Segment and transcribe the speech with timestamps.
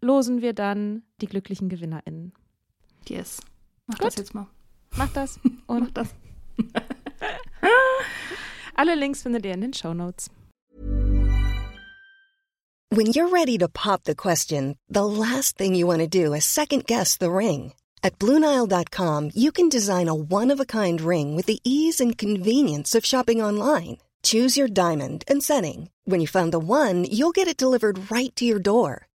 [0.00, 2.32] losen wir dann die glücklichen GewinnerInnen.
[3.08, 3.40] Yes.
[3.86, 4.06] Mach Gut.
[4.06, 4.46] das jetzt mal.
[4.96, 6.14] Macht das Mach und das.
[8.74, 10.30] alle Links findet ihr in den Show Notes.
[12.90, 16.44] When you're ready to pop the question, the last thing you want to do is
[16.44, 17.72] second guess the ring.
[18.02, 22.16] At Bluenile.com, you can design a one of a kind ring with the ease and
[22.16, 23.98] convenience of shopping online.
[24.22, 25.90] Choose your diamond and setting.
[26.04, 29.08] When you find the one, you'll get it delivered right to your door.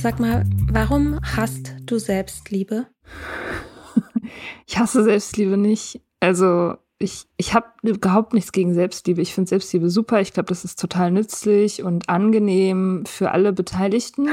[0.00, 2.86] Sag mal, warum hasst du Selbstliebe?
[4.66, 6.00] Ich hasse Selbstliebe nicht.
[6.20, 9.20] Also ich, ich habe überhaupt nichts gegen Selbstliebe.
[9.20, 10.20] Ich finde Selbstliebe super.
[10.20, 14.28] Ich glaube, das ist total nützlich und angenehm für alle Beteiligten.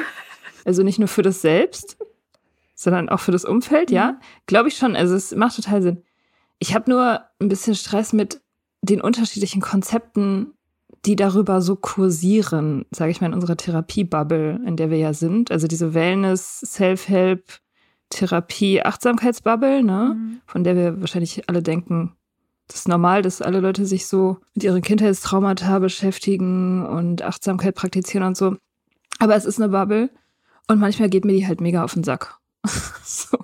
[0.63, 1.97] Also nicht nur für das Selbst,
[2.75, 4.19] sondern auch für das Umfeld, ja.
[4.45, 4.95] Glaube ich schon.
[4.95, 6.03] Also es macht total Sinn.
[6.59, 8.39] Ich habe nur ein bisschen Stress mit
[8.81, 10.53] den unterschiedlichen Konzepten,
[11.07, 15.51] die darüber so kursieren, sage ich mal, in unserer Therapiebubble, in der wir ja sind.
[15.51, 17.43] Also diese Wellness, Self-Help,
[18.09, 20.39] Therapie, Achtsamkeitsbubble, ne?
[20.45, 22.13] Von der wir wahrscheinlich alle denken,
[22.67, 28.27] das ist normal, dass alle Leute sich so mit ihren Kindheitstraumata beschäftigen und Achtsamkeit praktizieren
[28.27, 28.57] und so.
[29.19, 30.09] Aber es ist eine Bubble
[30.67, 32.37] und manchmal geht mir die halt mega auf den Sack.
[33.03, 33.37] so.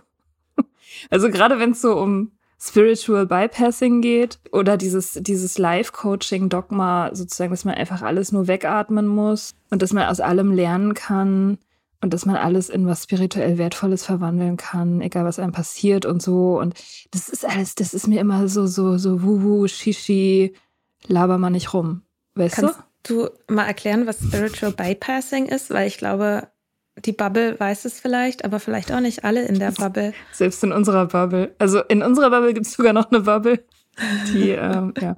[1.09, 2.31] Also gerade wenn es so um
[2.65, 9.51] Spiritual Bypassing geht oder dieses, dieses Life-Coaching-Dogma, sozusagen, dass man einfach alles nur wegatmen muss
[9.69, 11.57] und dass man aus allem lernen kann
[11.99, 16.21] und dass man alles in was spirituell Wertvolles verwandeln kann, egal was einem passiert und
[16.21, 16.57] so.
[16.57, 16.75] Und
[17.11, 20.53] das ist alles, das ist mir immer so, so, so wuhu, shishi,
[21.05, 22.03] laber mal nicht rum.
[22.35, 23.25] Weißt Kannst du?
[23.25, 25.69] du mal erklären, was Spiritual Bypassing ist?
[25.69, 26.47] Weil ich glaube,
[26.97, 30.13] die Bubble weiß es vielleicht, aber vielleicht auch nicht alle in der Bubble.
[30.31, 31.55] Selbst in unserer Bubble.
[31.59, 33.65] Also in unserer Bubble gibt es sogar noch eine Bubble.
[34.33, 35.15] Die, ähm, ja.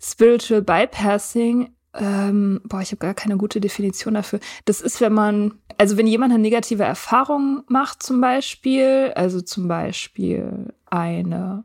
[0.00, 4.40] Spiritual Bypassing, ähm, boah, ich habe gar keine gute Definition dafür.
[4.64, 9.68] Das ist, wenn man, also wenn jemand eine negative Erfahrung macht, zum Beispiel, also zum
[9.68, 11.64] Beispiel eine,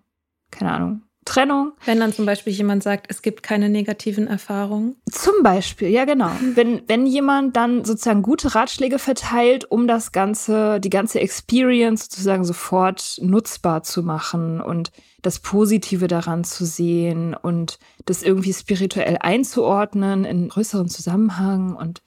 [0.50, 4.96] keine Ahnung, Trennung, Wenn dann zum Beispiel jemand sagt, es gibt keine negativen Erfahrungen.
[5.12, 6.32] Zum Beispiel, ja genau.
[6.56, 12.44] Wenn, wenn jemand dann sozusagen gute Ratschläge verteilt, um das Ganze, die ganze Experience sozusagen
[12.44, 14.92] sofort nutzbar zu machen und
[15.22, 22.02] das Positive daran zu sehen und das irgendwie spirituell einzuordnen in größeren Zusammenhang und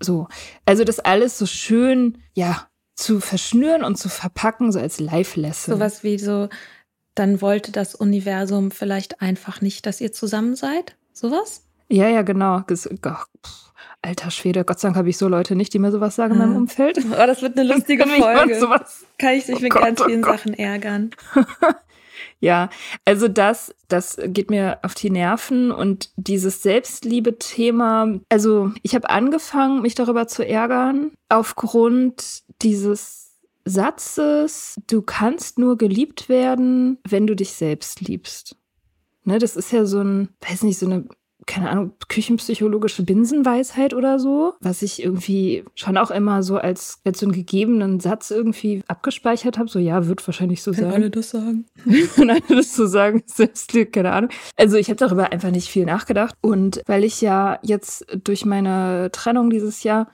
[0.00, 0.28] so.
[0.64, 5.74] Also das alles so schön, ja, zu verschnüren und zu verpacken, so als Live-Lesson.
[5.74, 6.48] Sowas wie so,
[7.14, 10.96] dann wollte das Universum vielleicht einfach nicht, dass ihr zusammen seid.
[11.12, 11.64] Sowas?
[11.88, 12.58] Ja, ja, genau.
[12.60, 15.92] Ges- Ach, pff, Alter Schwede, Gott sei Dank habe ich so Leute nicht, die mir
[15.92, 16.58] sowas sagen in meinem Ah.
[16.58, 16.98] Umfeld.
[17.12, 18.58] Oh, das wird eine lustige Folge.
[19.18, 20.38] Kann ich sich Oh mit Gott, ganz oh vielen Gott.
[20.38, 21.10] Sachen ärgern.
[22.40, 22.70] Ja,
[23.04, 28.18] also das, das geht mir auf die Nerven und dieses Selbstliebe-Thema.
[28.28, 33.21] Also ich habe angefangen, mich darüber zu ärgern aufgrund dieses
[33.64, 38.56] Satzes, du kannst nur geliebt werden, wenn du dich selbst liebst.
[39.24, 41.06] Ne, das ist ja so ein, weiß nicht, so eine
[41.46, 47.20] keine Ahnung, küchenpsychologische Binsenweisheit oder so, was ich irgendwie schon auch immer so als, als
[47.20, 49.68] so einen gegebenen Satz irgendwie abgespeichert habe.
[49.68, 50.92] So, ja, wird wahrscheinlich so Wenn sein.
[50.92, 51.66] alle das sagen.
[51.84, 54.30] Wenn alle das so sagen, Selbstliebe, keine Ahnung.
[54.56, 56.34] Also ich habe darüber einfach nicht viel nachgedacht.
[56.40, 60.08] Und weil ich ja jetzt durch meine Trennung dieses Jahr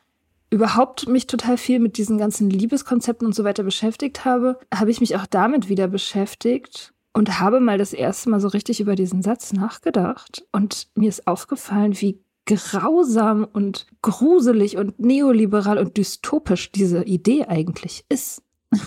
[0.50, 5.00] überhaupt mich total viel mit diesen ganzen Liebeskonzepten und so weiter beschäftigt habe, habe ich
[5.00, 9.23] mich auch damit wieder beschäftigt und habe mal das erste Mal so richtig über diesen
[9.23, 10.45] Satz nachgedacht.
[10.53, 18.05] Und mir ist aufgefallen, wie grausam und gruselig und neoliberal und dystopisch diese Idee eigentlich
[18.09, 18.43] ist.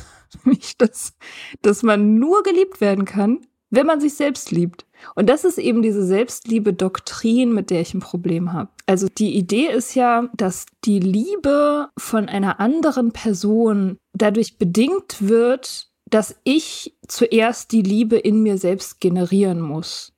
[0.43, 1.13] Nämlich, dass,
[1.61, 3.39] dass man nur geliebt werden kann,
[3.71, 4.85] wenn man sich selbst liebt.
[5.15, 8.69] Und das ist eben diese Selbstliebe-Doktrin, mit der ich ein Problem habe.
[8.85, 15.87] Also die Idee ist ja, dass die Liebe von einer anderen Person dadurch bedingt wird,
[16.05, 20.13] dass ich zuerst die Liebe in mir selbst generieren muss.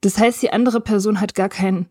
[0.00, 1.88] Das heißt, die andere Person hat gar kein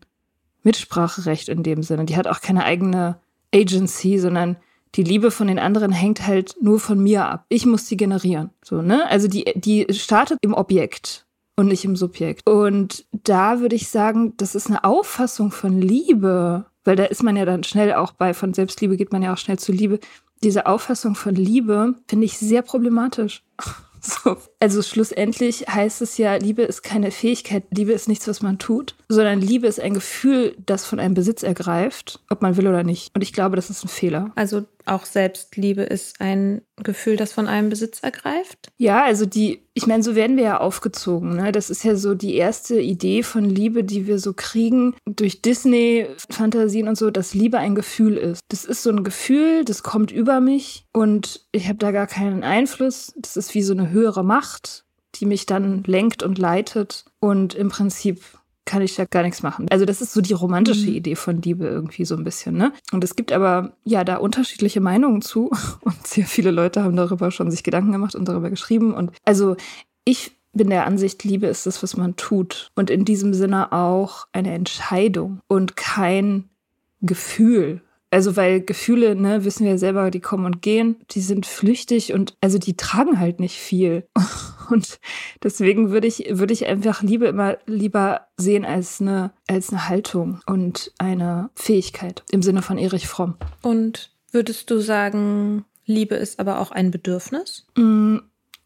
[0.62, 2.06] Mitspracherecht in dem Sinne.
[2.06, 3.20] Die hat auch keine eigene
[3.54, 4.56] Agency, sondern
[4.96, 7.44] die Liebe von den anderen hängt halt nur von mir ab.
[7.48, 8.50] Ich muss sie generieren.
[8.64, 9.06] So, ne?
[9.08, 11.26] Also die, die startet im Objekt
[11.56, 12.48] und nicht im Subjekt.
[12.48, 17.36] Und da würde ich sagen, das ist eine Auffassung von Liebe, weil da ist man
[17.36, 20.00] ja dann schnell auch bei, von Selbstliebe geht man ja auch schnell zu Liebe
[20.42, 23.42] diese Auffassung von Liebe finde ich sehr problematisch.
[23.98, 24.36] So.
[24.60, 28.94] Also schlussendlich heißt es ja, Liebe ist keine Fähigkeit, Liebe ist nichts, was man tut,
[29.08, 33.12] sondern Liebe ist ein Gefühl, das von einem Besitz ergreift, ob man will oder nicht.
[33.16, 34.30] Und ich glaube, das ist ein Fehler.
[34.36, 38.70] Also auch Selbstliebe ist ein Gefühl, das von einem Besitz ergreift?
[38.76, 41.36] Ja, also die, ich meine, so werden wir ja aufgezogen.
[41.36, 41.52] Ne?
[41.52, 46.88] Das ist ja so die erste Idee von Liebe, die wir so kriegen durch Disney-Fantasien
[46.88, 48.40] und so, dass Liebe ein Gefühl ist.
[48.48, 52.42] Das ist so ein Gefühl, das kommt über mich und ich habe da gar keinen
[52.42, 53.12] Einfluss.
[53.16, 54.84] Das ist wie so eine höhere Macht,
[55.16, 58.22] die mich dann lenkt und leitet und im Prinzip
[58.66, 59.66] kann ich da gar nichts machen.
[59.70, 60.96] Also das ist so die romantische mhm.
[60.96, 62.72] Idee von Liebe irgendwie so ein bisschen, ne?
[62.92, 67.30] Und es gibt aber ja da unterschiedliche Meinungen zu und sehr viele Leute haben darüber
[67.30, 69.56] schon sich Gedanken gemacht und darüber geschrieben und also
[70.04, 74.26] ich bin der Ansicht, Liebe ist das, was man tut und in diesem Sinne auch
[74.32, 76.48] eine Entscheidung und kein
[77.02, 77.82] Gefühl.
[78.10, 82.36] Also weil Gefühle, ne, wissen wir selber, die kommen und gehen, die sind flüchtig und
[82.40, 84.06] also die tragen halt nicht viel.
[84.68, 84.98] Und
[85.44, 90.40] deswegen würde ich, würde ich einfach Liebe immer lieber sehen als eine, als eine Haltung
[90.46, 93.36] und eine Fähigkeit im Sinne von Erich Fromm.
[93.62, 97.66] Und würdest du sagen, Liebe ist aber auch ein Bedürfnis?
[97.76, 98.18] Mm,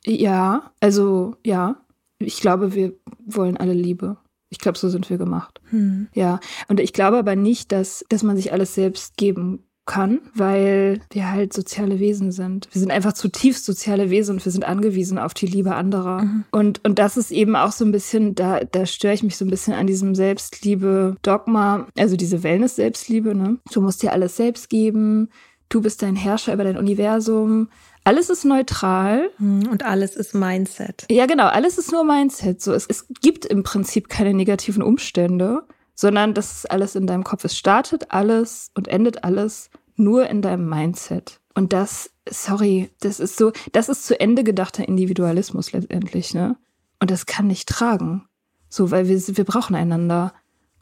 [0.05, 1.77] ja, also ja.
[2.19, 2.95] Ich glaube, wir
[3.25, 4.17] wollen alle Liebe.
[4.50, 5.61] Ich glaube, so sind wir gemacht.
[5.70, 6.08] Hm.
[6.12, 6.41] Ja.
[6.69, 11.32] Und ich glaube aber nicht, dass, dass man sich alles selbst geben kann, weil wir
[11.32, 12.69] halt soziale Wesen sind.
[12.70, 16.23] Wir sind einfach zutiefst soziale Wesen und wir sind angewiesen auf die Liebe anderer.
[16.23, 16.44] Mhm.
[16.52, 19.44] Und, und das ist eben auch so ein bisschen, da, da störe ich mich so
[19.44, 23.58] ein bisschen an diesem Selbstliebe-Dogma, also diese Wellness-Selbstliebe, ne?
[23.73, 25.29] Du musst dir alles selbst geben,
[25.70, 27.69] du bist dein Herrscher über dein Universum.
[28.05, 29.31] Alles ist neutral.
[29.38, 29.69] Mhm.
[29.69, 31.06] Und alles ist Mindset.
[31.11, 31.47] Ja, genau.
[31.47, 32.61] Alles ist nur Mindset.
[32.62, 35.62] So, es, es gibt im Prinzip keine negativen Umstände,
[35.94, 37.44] sondern das ist alles in deinem Kopf.
[37.44, 41.41] Es startet alles und endet alles nur in deinem Mindset.
[41.55, 46.57] Und das, sorry, das ist so, das ist zu Ende gedachter Individualismus letztendlich, ne?
[47.00, 48.26] Und das kann nicht tragen.
[48.69, 50.33] So, weil wir, wir brauchen einander.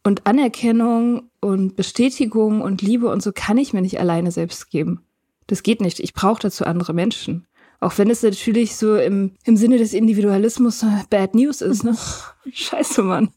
[0.04, 5.02] Und Anerkennung und Bestätigung und Liebe und so kann ich mir nicht alleine selbst geben.
[5.48, 5.98] Das geht nicht.
[5.98, 7.46] Ich brauche dazu andere Menschen.
[7.80, 11.96] Auch wenn es natürlich so im, im Sinne des Individualismus Bad News ist, ne?
[12.52, 13.30] Scheiße, Mann.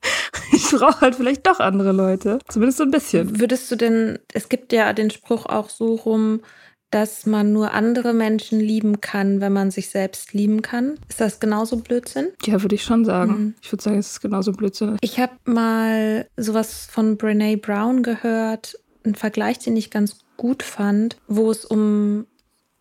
[0.51, 2.39] Ich brauche halt vielleicht doch andere Leute.
[2.47, 3.39] Zumindest so ein bisschen.
[3.39, 6.41] Würdest du denn, es gibt ja den Spruch auch so rum,
[6.89, 10.99] dass man nur andere Menschen lieben kann, wenn man sich selbst lieben kann.
[11.07, 12.29] Ist das genauso Blödsinn?
[12.45, 13.31] Ja, würde ich schon sagen.
[13.31, 13.55] Mhm.
[13.61, 14.97] Ich würde sagen, es ist genauso Blödsinn.
[15.01, 21.17] Ich habe mal sowas von Brene Brown gehört, einen Vergleich, den ich ganz gut fand,
[21.27, 22.25] wo es um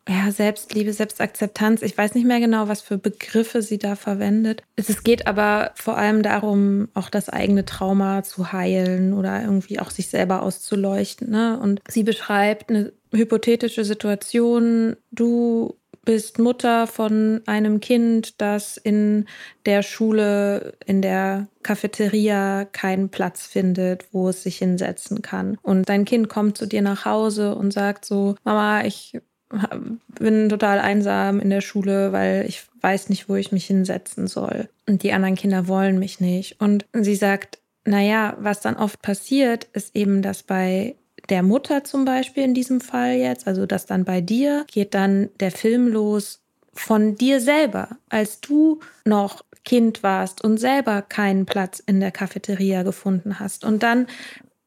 [0.09, 1.83] ja, Selbstliebe, Selbstakzeptanz.
[1.83, 4.62] Ich weiß nicht mehr genau, was für Begriffe sie da verwendet.
[4.75, 9.91] Es geht aber vor allem darum, auch das eigene Trauma zu heilen oder irgendwie auch
[9.91, 11.31] sich selber auszuleuchten.
[11.31, 11.61] Ne?
[11.61, 14.97] Und sie beschreibt eine hypothetische Situation.
[15.12, 15.77] Du
[16.11, 19.26] bist Mutter von einem Kind, das in
[19.64, 25.57] der Schule, in der Cafeteria keinen Platz findet, wo es sich hinsetzen kann.
[25.62, 29.21] Und dein Kind kommt zu dir nach Hause und sagt so, Mama, ich
[30.19, 34.69] bin total einsam in der Schule, weil ich weiß nicht, wo ich mich hinsetzen soll.
[34.88, 36.61] Und die anderen Kinder wollen mich nicht.
[36.61, 40.97] Und sie sagt, naja, was dann oft passiert, ist eben, dass bei
[41.31, 45.31] der Mutter zum Beispiel in diesem Fall jetzt, also das dann bei dir, geht dann
[45.39, 46.41] der Film los
[46.73, 52.83] von dir selber, als du noch Kind warst und selber keinen Platz in der Cafeteria
[52.83, 53.65] gefunden hast.
[53.65, 54.07] Und dann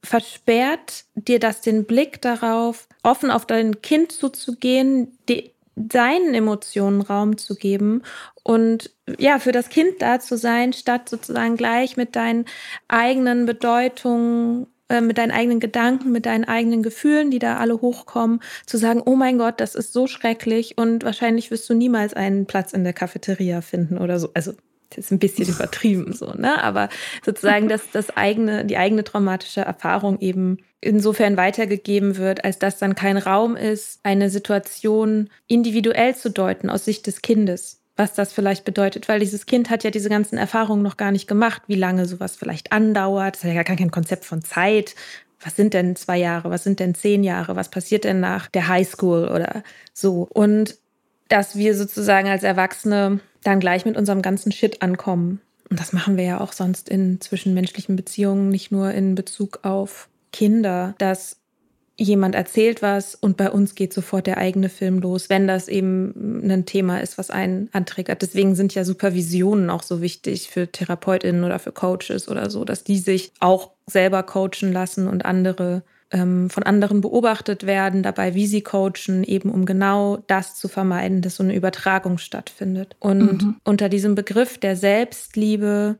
[0.04, 7.38] versperrt dir das den Blick darauf, offen auf dein Kind zuzugehen, die, seinen Emotionen Raum
[7.38, 8.04] zu geben
[8.44, 12.46] und ja, für das Kind da zu sein, statt sozusagen gleich mit deinen
[12.88, 18.42] eigenen Bedeutungen äh, mit deinen eigenen Gedanken, mit deinen eigenen Gefühlen, die da alle hochkommen,
[18.68, 22.46] zu sagen, oh mein Gott, das ist so schrecklich und wahrscheinlich wirst du niemals einen
[22.46, 24.30] Platz in der Cafeteria finden oder so.
[24.36, 24.54] Also
[24.90, 26.62] das ist ein bisschen übertrieben so, ne?
[26.64, 26.90] Aber
[27.26, 32.94] sozusagen, dass das eigene, die eigene traumatische Erfahrung eben insofern weitergegeben wird, als dass dann
[32.94, 38.66] kein Raum ist, eine Situation individuell zu deuten aus Sicht des Kindes was das vielleicht
[38.66, 42.06] bedeutet, weil dieses Kind hat ja diese ganzen Erfahrungen noch gar nicht gemacht, wie lange
[42.06, 43.36] sowas vielleicht andauert.
[43.36, 44.96] Das hat ja gar kein Konzept von Zeit.
[45.40, 46.50] Was sind denn zwei Jahre?
[46.50, 47.56] Was sind denn zehn Jahre?
[47.56, 50.28] Was passiert denn nach der Highschool oder so?
[50.34, 50.78] Und
[51.28, 55.42] dass wir sozusagen als Erwachsene dann gleich mit unserem ganzen Shit ankommen.
[55.70, 60.10] Und das machen wir ja auch sonst in zwischenmenschlichen Beziehungen, nicht nur in Bezug auf
[60.32, 61.38] Kinder, dass
[61.96, 66.42] jemand erzählt was und bei uns geht sofort der eigene Film los, wenn das eben
[66.44, 68.10] ein Thema ist, was einen anträgt.
[68.22, 72.84] Deswegen sind ja Supervisionen auch so wichtig für Therapeutinnen oder für Coaches oder so, dass
[72.84, 78.48] die sich auch selber coachen lassen und andere ähm, von anderen beobachtet werden, dabei, wie
[78.48, 82.96] sie coachen, eben um genau das zu vermeiden, dass so eine Übertragung stattfindet.
[83.00, 83.56] Und mhm.
[83.64, 85.98] unter diesem Begriff der Selbstliebe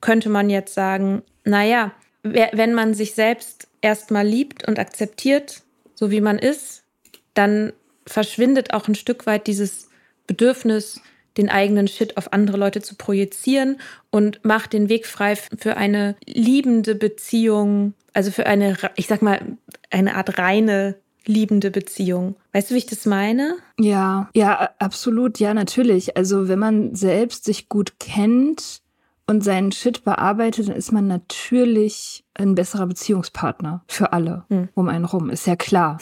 [0.00, 5.62] könnte man jetzt sagen, naja, wenn man sich selbst erstmal liebt und akzeptiert,
[5.94, 6.82] so wie man ist,
[7.34, 7.72] dann
[8.04, 9.88] verschwindet auch ein Stück weit dieses
[10.26, 11.00] Bedürfnis,
[11.36, 13.78] den eigenen Shit auf andere Leute zu projizieren
[14.10, 19.40] und macht den Weg frei für eine liebende Beziehung, also für eine, ich sag mal,
[19.90, 22.36] eine Art reine liebende Beziehung.
[22.52, 23.56] Weißt du, wie ich das meine?
[23.78, 26.16] Ja, ja, absolut, ja, natürlich.
[26.16, 28.80] Also wenn man selbst sich gut kennt,
[29.26, 34.68] und seinen Shit bearbeitet, dann ist man natürlich ein besserer Beziehungspartner für alle hm.
[34.74, 35.30] um einen rum.
[35.30, 35.98] Ist ja klar.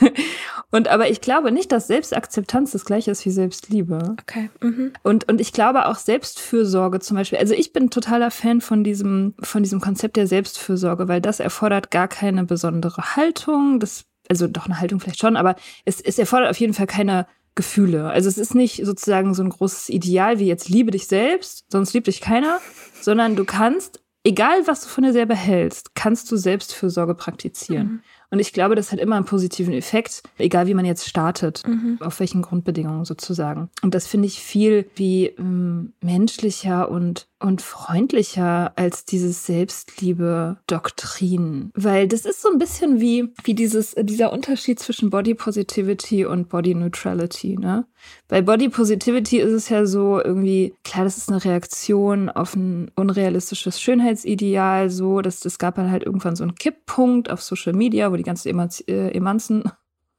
[0.70, 4.14] und aber ich glaube nicht, dass Selbstakzeptanz das gleiche ist wie Selbstliebe.
[4.20, 4.50] Okay.
[4.60, 4.92] Mhm.
[5.02, 7.38] Und, und ich glaube auch Selbstfürsorge zum Beispiel.
[7.38, 11.90] Also ich bin totaler Fan von diesem, von diesem Konzept der Selbstfürsorge, weil das erfordert
[11.90, 13.80] gar keine besondere Haltung.
[13.80, 17.26] Das, also doch eine Haltung vielleicht schon, aber es, es erfordert auf jeden Fall keine
[17.54, 18.06] Gefühle.
[18.10, 21.92] Also es ist nicht sozusagen so ein großes Ideal wie jetzt liebe dich selbst, sonst
[21.94, 22.60] liebt dich keiner,
[23.00, 27.86] sondern du kannst, egal was du von dir selber hältst, kannst du Selbstfürsorge praktizieren.
[27.86, 28.02] Mhm.
[28.34, 31.98] Und ich glaube, das hat immer einen positiven Effekt, egal wie man jetzt startet, mhm.
[32.00, 33.70] auf welchen Grundbedingungen sozusagen.
[33.80, 41.72] Und das finde ich viel wie ähm, menschlicher und und freundlicher als dieses Selbstliebe-Doktrin.
[41.74, 46.48] Weil das ist so ein bisschen wie, wie dieses, dieser Unterschied zwischen Body Positivity und
[46.48, 47.84] Body Neutrality, ne?
[48.28, 52.90] Bei Body Positivity ist es ja so irgendwie, klar, das ist eine Reaktion auf ein
[52.96, 58.16] unrealistisches Schönheitsideal, so, dass das gab halt irgendwann so einen Kipppunkt auf Social Media, wo
[58.16, 58.48] die ganzen
[58.88, 59.64] äh, Emanzen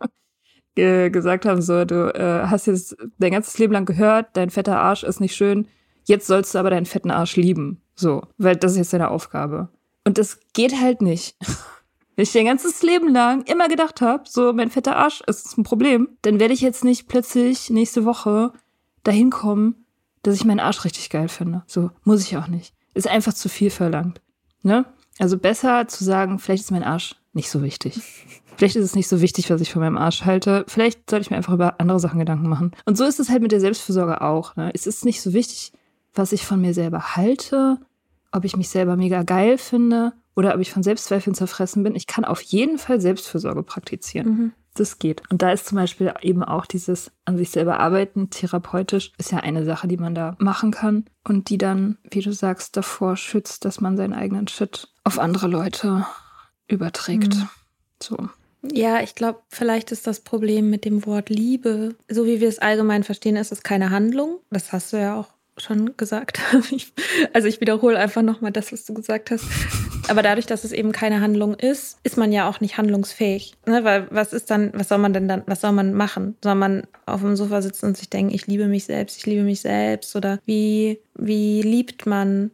[0.75, 5.03] gesagt haben, so, du äh, hast jetzt dein ganzes Leben lang gehört, dein fetter Arsch
[5.03, 5.67] ist nicht schön,
[6.05, 7.81] jetzt sollst du aber deinen fetten Arsch lieben.
[7.95, 9.69] So, weil das ist jetzt deine Aufgabe.
[10.05, 11.35] Und das geht halt nicht.
[12.15, 15.63] Wenn ich dein ganzes Leben lang immer gedacht habe, so mein fetter Arsch ist ein
[15.63, 18.51] Problem, dann werde ich jetzt nicht plötzlich nächste Woche
[19.03, 19.85] dahin kommen,
[20.23, 21.63] dass ich meinen Arsch richtig geil finde.
[21.67, 22.73] So, muss ich auch nicht.
[22.93, 24.21] Ist einfach zu viel verlangt.
[24.63, 24.85] Ne?
[25.19, 28.01] Also besser zu sagen, vielleicht ist mein Arsch nicht so wichtig.
[28.57, 30.65] Vielleicht ist es nicht so wichtig, was ich von meinem Arsch halte.
[30.67, 32.71] Vielleicht sollte ich mir einfach über andere Sachen Gedanken machen.
[32.85, 34.55] Und so ist es halt mit der Selbstfürsorge auch.
[34.55, 34.71] Ne?
[34.73, 35.71] Es ist nicht so wichtig,
[36.13, 37.77] was ich von mir selber halte,
[38.31, 41.95] ob ich mich selber mega geil finde oder ob ich von Selbstzweifeln zerfressen bin.
[41.95, 44.27] Ich kann auf jeden Fall Selbstfürsorge praktizieren.
[44.27, 44.53] Mhm.
[44.75, 45.23] Das geht.
[45.29, 49.39] Und da ist zum Beispiel eben auch dieses an sich selber arbeiten, therapeutisch, ist ja
[49.39, 53.65] eine Sache, die man da machen kann und die dann, wie du sagst, davor schützt,
[53.65, 56.05] dass man seinen eigenen Shit auf andere Leute
[56.67, 57.35] überträgt.
[57.35, 57.49] Mhm.
[58.01, 58.17] So.
[58.61, 62.59] Ja, ich glaube, vielleicht ist das Problem mit dem Wort Liebe, so wie wir es
[62.59, 64.39] allgemein verstehen, ist es keine Handlung.
[64.49, 66.39] Das hast du ja auch schon gesagt.
[67.33, 69.45] also ich wiederhole einfach nochmal das, was du gesagt hast.
[70.09, 73.53] Aber dadurch, dass es eben keine Handlung ist, ist man ja auch nicht handlungsfähig.
[73.65, 73.83] Ne?
[73.83, 76.35] Weil was ist dann, was soll man denn dann, was soll man machen?
[76.43, 79.43] Soll man auf dem Sofa sitzen und sich denken, ich liebe mich selbst, ich liebe
[79.43, 80.15] mich selbst?
[80.15, 82.51] Oder wie, wie liebt man?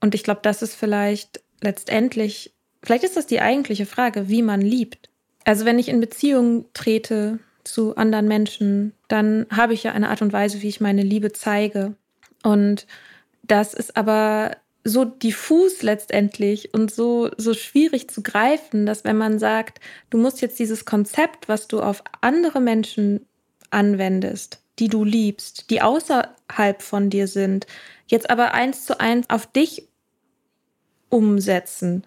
[0.00, 4.60] Und ich glaube, das ist vielleicht letztendlich, vielleicht ist das die eigentliche Frage, wie man
[4.60, 5.10] liebt.
[5.44, 10.22] Also wenn ich in Beziehung trete zu anderen Menschen, dann habe ich ja eine Art
[10.22, 11.94] und Weise, wie ich meine Liebe zeige.
[12.42, 12.86] Und
[13.42, 14.52] das ist aber
[14.84, 20.40] so diffus letztendlich und so, so schwierig zu greifen, dass wenn man sagt, du musst
[20.40, 23.26] jetzt dieses Konzept, was du auf andere Menschen
[23.70, 27.66] anwendest, die du liebst, die außerhalb von dir sind,
[28.06, 29.88] jetzt aber eins zu eins auf dich
[31.08, 32.04] umsetzen,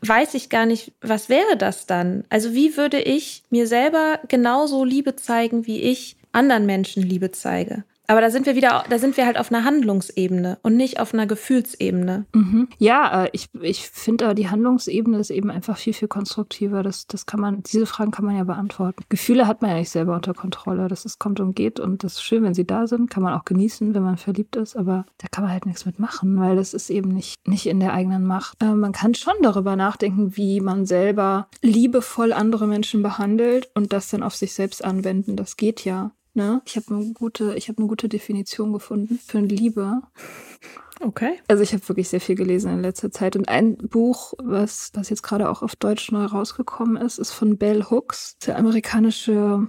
[0.00, 2.24] weiß ich gar nicht, was wäre das dann?
[2.28, 7.84] Also wie würde ich mir selber genauso Liebe zeigen, wie ich anderen Menschen Liebe zeige?
[8.08, 11.14] Aber da sind wir wieder, da sind wir halt auf einer Handlungsebene und nicht auf
[11.14, 12.26] einer Gefühlsebene.
[12.34, 12.68] Mhm.
[12.78, 16.82] Ja, äh, ich, ich finde, die Handlungsebene ist eben einfach viel, viel konstruktiver.
[16.82, 19.04] Das, das kann man, diese Fragen kann man ja beantworten.
[19.08, 20.88] Gefühle hat man ja nicht selber unter Kontrolle.
[20.88, 23.08] Das ist kommt und geht und das ist schön, wenn sie da sind.
[23.08, 26.38] Kann man auch genießen, wenn man verliebt ist, aber da kann man halt nichts mitmachen,
[26.38, 28.60] weil das ist eben nicht, nicht in der eigenen Macht.
[28.62, 34.10] Äh, man kann schon darüber nachdenken, wie man selber liebevoll andere Menschen behandelt und das
[34.10, 35.36] dann auf sich selbst anwenden.
[35.36, 36.10] Das geht ja.
[36.34, 36.62] Ne?
[36.64, 40.02] Ich habe eine gute, ich habe eine gute Definition gefunden für Liebe.
[41.00, 41.40] Okay.
[41.48, 45.10] Also ich habe wirklich sehr viel gelesen in letzter Zeit und ein Buch, was was
[45.10, 49.66] jetzt gerade auch auf Deutsch neu rausgekommen ist, ist von Bell Hooks, der amerikanische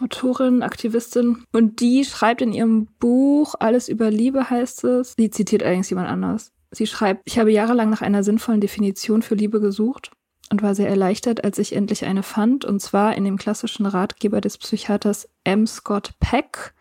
[0.00, 5.14] Autorin, Aktivistin und die schreibt in ihrem Buch Alles über Liebe heißt es.
[5.16, 6.52] Sie zitiert allerdings jemand anders.
[6.70, 10.10] Sie schreibt, ich habe jahrelang nach einer sinnvollen Definition für Liebe gesucht
[10.50, 14.40] und war sehr erleichtert, als ich endlich eine fand, und zwar in dem klassischen Ratgeber
[14.40, 15.66] des Psychiaters M.
[15.66, 16.74] Scott Peck,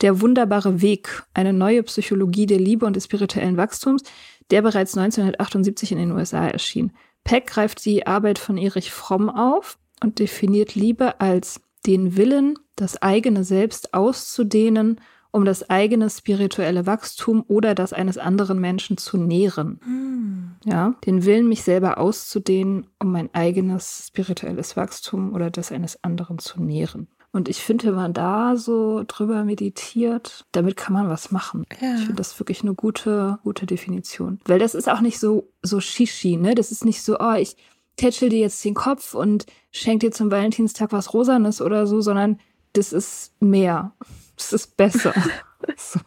[0.00, 4.04] Der wunderbare Weg, eine neue Psychologie der Liebe und des spirituellen Wachstums,
[4.50, 6.92] der bereits 1978 in den USA erschien.
[7.24, 13.02] Peck greift die Arbeit von Erich Fromm auf und definiert Liebe als den Willen, das
[13.02, 19.80] eigene Selbst auszudehnen um das eigene spirituelle Wachstum oder das eines anderen Menschen zu nähren.
[19.84, 20.50] Mhm.
[20.64, 26.38] Ja, den Willen, mich selber auszudehnen, um mein eigenes spirituelles Wachstum oder das eines anderen
[26.38, 27.08] zu nähren.
[27.30, 31.66] Und ich finde, wenn man da so drüber meditiert, damit kann man was machen.
[31.80, 31.94] Ja.
[31.94, 34.40] Ich finde das wirklich eine gute, gute Definition.
[34.46, 36.54] Weil das ist auch nicht so, so Shishi, ne?
[36.54, 37.56] Das ist nicht so, oh, ich
[37.96, 42.38] tätschel dir jetzt den Kopf und schenke dir zum Valentinstag was Rosanes oder so, sondern
[42.72, 43.92] das ist mehr.
[44.38, 45.14] Es ist besser.
[45.76, 46.00] so.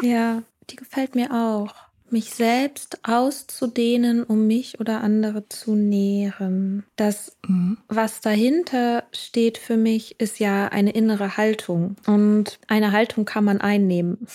[0.00, 1.74] Ja, die gefällt mir auch.
[2.10, 6.84] Mich selbst auszudehnen, um mich oder andere zu nähren.
[6.96, 7.78] Das, mhm.
[7.88, 11.96] was dahinter steht für mich, ist ja eine innere Haltung.
[12.06, 14.26] Und eine Haltung kann man einnehmen.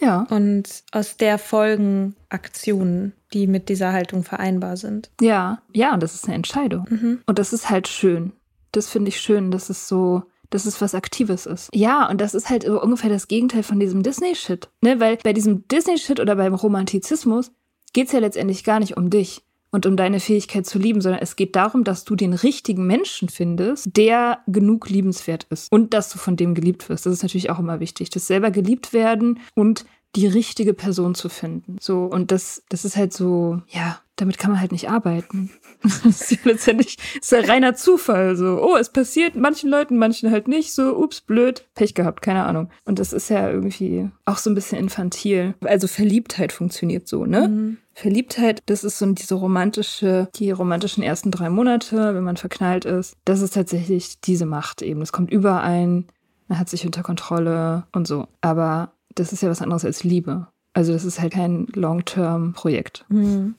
[0.00, 0.26] Ja.
[0.30, 5.10] Und aus der folgen Aktionen, die mit dieser Haltung vereinbar sind.
[5.20, 6.86] Ja, ja, und das ist eine Entscheidung.
[6.88, 7.20] Mhm.
[7.26, 8.32] Und das ist halt schön.
[8.72, 11.70] Das finde ich schön, dass es so dass es was Aktives ist.
[11.74, 14.68] Ja, und das ist halt ungefähr das Gegenteil von diesem Disney-Shit.
[14.80, 15.00] Ne?
[15.00, 17.52] Weil bei diesem Disney-Shit oder beim Romantizismus
[17.92, 21.36] geht's ja letztendlich gar nicht um dich und um deine Fähigkeit zu lieben, sondern es
[21.36, 26.18] geht darum, dass du den richtigen Menschen findest, der genug liebenswert ist und dass du
[26.18, 27.06] von dem geliebt wirst.
[27.06, 29.84] Das ist natürlich auch immer wichtig, das selber geliebt werden und
[30.16, 31.76] die richtige Person zu finden.
[31.80, 35.50] So und das das ist halt so, ja, damit kann man halt nicht arbeiten.
[35.80, 38.34] Das ist ja letztendlich ist ja reiner Zufall.
[38.34, 40.72] So, oh, es passiert manchen Leuten, manchen halt nicht.
[40.72, 42.70] So, ups, blöd, Pech gehabt, keine Ahnung.
[42.84, 45.54] Und das ist ja irgendwie auch so ein bisschen infantil.
[45.64, 47.46] Also Verliebtheit funktioniert so, ne?
[47.46, 47.76] Mhm.
[47.94, 53.16] Verliebtheit, das ist so diese romantische, die romantischen ersten drei Monate, wenn man verknallt ist.
[53.24, 55.00] Das ist tatsächlich diese Macht eben.
[55.00, 56.06] Es kommt überein,
[56.48, 58.26] man hat sich unter Kontrolle und so.
[58.40, 60.48] Aber das ist ja was anderes als Liebe.
[60.72, 63.04] Also das ist halt kein Long-Term-Projekt.
[63.08, 63.54] Mhm.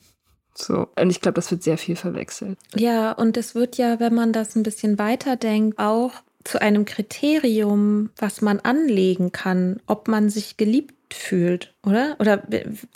[0.54, 0.88] So.
[0.98, 2.58] Und ich glaube, das wird sehr viel verwechselt.
[2.74, 6.12] Ja, und es wird ja, wenn man das ein bisschen weiterdenkt, auch
[6.44, 12.16] zu einem Kriterium, was man anlegen kann, ob man sich geliebt fühlt, oder?
[12.18, 12.42] Oder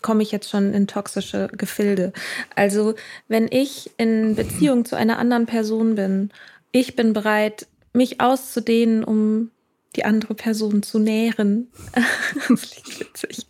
[0.03, 2.13] komme ich jetzt schon in toxische Gefilde?
[2.55, 2.95] Also,
[3.29, 6.31] wenn ich in Beziehung zu einer anderen Person bin,
[6.73, 9.51] ich bin bereit, mich auszudehnen, um
[9.97, 11.71] die andere Person zu nähren.
[12.49, 13.47] das klingt witzig.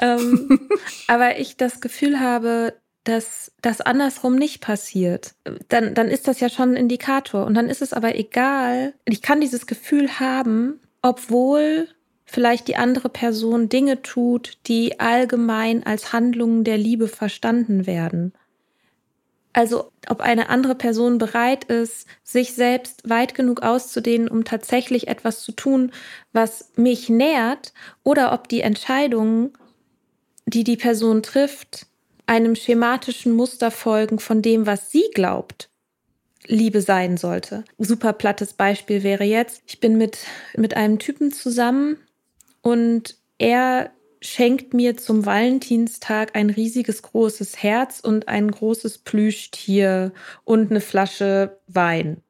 [0.00, 0.60] ähm,
[1.08, 5.34] aber ich das Gefühl habe, dass das andersrum nicht passiert,
[5.68, 7.44] dann, dann ist das ja schon ein Indikator.
[7.44, 8.94] Und dann ist es aber egal.
[9.04, 11.88] Ich kann dieses Gefühl haben, obwohl
[12.24, 18.32] vielleicht die andere Person Dinge tut, die allgemein als Handlungen der Liebe verstanden werden.
[19.52, 25.42] Also ob eine andere Person bereit ist, sich selbst weit genug auszudehnen, um tatsächlich etwas
[25.42, 25.92] zu tun,
[26.32, 29.52] was mich nährt, oder ob die Entscheidungen,
[30.46, 31.86] die die Person trifft,
[32.26, 35.68] einem schematischen Muster folgen von dem, was sie glaubt,
[36.46, 37.64] Liebe sein sollte.
[37.78, 40.18] Super plattes Beispiel wäre jetzt, ich bin mit,
[40.56, 41.96] mit einem Typen zusammen
[42.62, 50.12] und er schenkt mir zum Valentinstag ein riesiges großes Herz und ein großes Plüschtier
[50.44, 52.22] und eine Flasche Wein.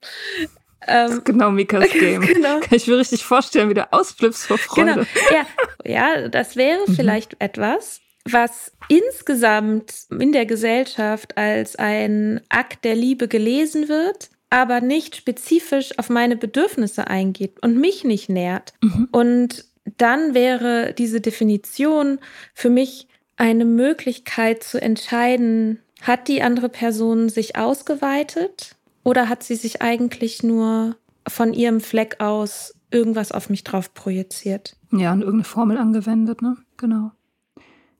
[0.86, 2.22] das ist genau Mikas Game.
[2.22, 2.60] Genau.
[2.60, 4.94] Kann ich mir richtig vorstellen, wie du ausflippst vor Freude.
[4.94, 5.06] Genau.
[5.30, 5.46] Ja,
[5.84, 6.94] ja das wäre mhm.
[6.94, 8.00] vielleicht etwas,
[8.32, 15.98] was insgesamt in der Gesellschaft als ein Akt der Liebe gelesen wird, aber nicht spezifisch
[15.98, 18.74] auf meine Bedürfnisse eingeht und mich nicht nährt.
[18.82, 19.08] Mhm.
[19.12, 19.64] Und
[19.98, 22.18] dann wäre diese Definition
[22.54, 29.56] für mich eine Möglichkeit zu entscheiden, hat die andere Person sich ausgeweitet oder hat sie
[29.56, 30.96] sich eigentlich nur
[31.28, 34.76] von ihrem Fleck aus irgendwas auf mich drauf projiziert?
[34.92, 36.56] Ja, und irgendeine Formel angewendet, ne?
[36.76, 37.10] Genau.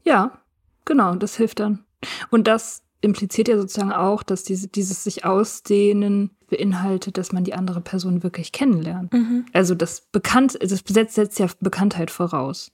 [0.07, 0.39] Ja,
[0.85, 1.85] genau, das hilft dann.
[2.31, 7.55] Und das impliziert ja sozusagen auch, dass diese, dieses sich ausdehnen beinhaltet, dass man die
[7.55, 9.13] andere Person wirklich kennenlernt.
[9.13, 9.47] Mhm.
[9.53, 12.71] Also das bekannt, das setzt, setzt ja Bekanntheit voraus.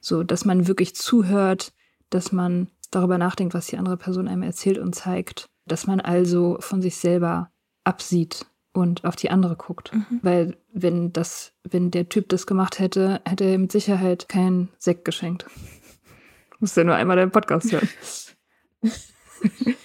[0.00, 1.72] So, dass man wirklich zuhört,
[2.10, 6.58] dass man darüber nachdenkt, was die andere Person einem erzählt und zeigt, dass man also
[6.60, 7.50] von sich selber
[7.84, 9.94] absieht und auf die andere guckt.
[9.94, 10.20] Mhm.
[10.22, 15.04] Weil wenn das, wenn der Typ das gemacht hätte, hätte er mit Sicherheit keinen Sekt
[15.04, 15.46] geschenkt.
[16.60, 17.88] Musst ja nur einmal deinen Podcast hören.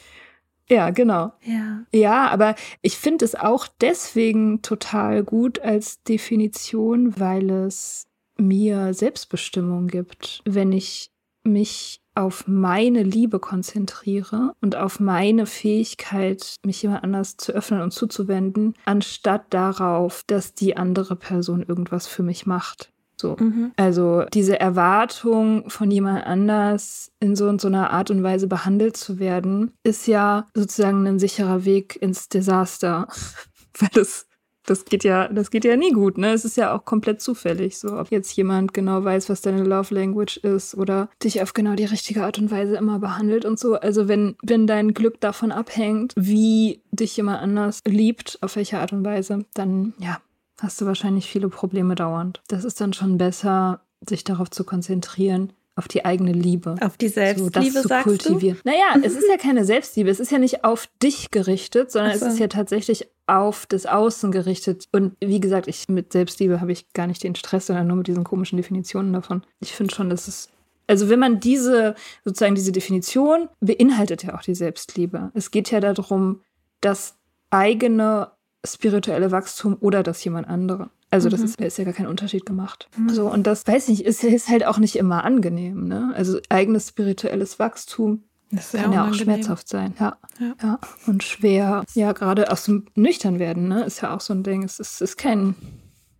[0.70, 1.34] ja, genau.
[1.44, 1.86] Ja.
[1.92, 9.88] Ja, aber ich finde es auch deswegen total gut als Definition, weil es mir Selbstbestimmung
[9.88, 11.12] gibt, wenn ich
[11.44, 17.92] mich auf meine Liebe konzentriere und auf meine Fähigkeit, mich jemand anders zu öffnen und
[17.92, 22.92] zuzuwenden, anstatt darauf, dass die andere Person irgendwas für mich macht.
[23.20, 23.36] So.
[23.40, 23.72] Mhm.
[23.76, 28.98] Also diese Erwartung von jemand anders in so und so einer Art und Weise behandelt
[28.98, 33.08] zu werden, ist ja sozusagen ein sicherer Weg ins Desaster.
[33.80, 34.30] Weil es
[34.70, 36.32] das geht ja, das geht ja nie gut, ne?
[36.32, 39.96] Es ist ja auch komplett zufällig, so ob jetzt jemand genau weiß, was deine Love
[39.96, 43.76] Language ist oder dich auf genau die richtige Art und Weise immer behandelt und so.
[43.76, 48.94] Also wenn, wenn dein Glück davon abhängt, wie dich jemand anders liebt, auf welche Art
[48.94, 50.20] und Weise, dann ja,
[50.64, 52.42] hast du wahrscheinlich viele Probleme dauernd.
[52.48, 56.76] Das ist dann schon besser, sich darauf zu konzentrieren, auf die eigene Liebe.
[56.82, 58.60] Auf die Selbstliebe, so, das sagst kultivieren.
[58.64, 58.70] Du?
[58.70, 60.10] Naja, es ist ja keine Selbstliebe.
[60.10, 62.26] Es ist ja nicht auf dich gerichtet, sondern so.
[62.26, 64.88] es ist ja tatsächlich auf das Außen gerichtet.
[64.92, 68.08] Und wie gesagt, ich mit Selbstliebe habe ich gar nicht den Stress, sondern nur mit
[68.08, 69.44] diesen komischen Definitionen davon.
[69.62, 70.50] Ich finde schon, dass es
[70.88, 71.94] also wenn man diese,
[72.26, 75.30] sozusagen diese Definition beinhaltet ja auch die Selbstliebe.
[75.36, 76.42] Es geht ja darum,
[76.82, 77.16] das
[77.52, 78.32] eigene
[78.66, 80.90] spirituelle Wachstum oder das jemand andere.
[81.12, 81.46] Also das mhm.
[81.46, 82.90] ist, da ist ja gar kein Unterschied gemacht.
[82.98, 83.10] Mhm.
[83.10, 85.88] So, und das weiß ich, ist, ist halt auch nicht immer angenehm.
[85.88, 86.14] Ne?
[86.16, 89.94] Also eigenes spirituelles Wachstum das kann ja auch schmerzhaft sein.
[90.00, 90.18] Ja.
[90.40, 90.56] ja.
[90.62, 90.80] ja.
[91.06, 91.84] Und schwer.
[91.94, 94.64] Ja, gerade aus dem Nüchternwerden, ne, ist ja auch so ein Ding.
[94.64, 95.56] Es ist, ist kein